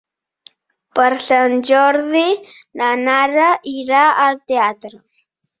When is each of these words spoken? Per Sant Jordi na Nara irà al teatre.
Per 0.99 1.09
Sant 1.25 1.53
Jordi 1.69 2.23
na 2.83 2.89
Nara 3.05 3.47
irà 3.75 4.03
al 4.25 4.45
teatre. 4.55 4.95